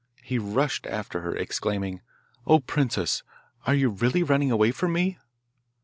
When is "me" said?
4.93-5.19